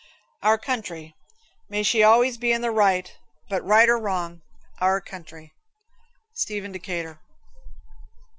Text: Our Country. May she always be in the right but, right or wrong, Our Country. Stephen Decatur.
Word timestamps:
Our 0.41 0.57
Country. 0.57 1.13
May 1.69 1.83
she 1.83 2.01
always 2.01 2.35
be 2.39 2.51
in 2.51 2.61
the 2.61 2.71
right 2.71 3.15
but, 3.49 3.63
right 3.63 3.87
or 3.87 3.99
wrong, 3.99 4.41
Our 4.79 4.99
Country. 4.99 5.53
Stephen 6.33 6.71
Decatur. 6.71 7.19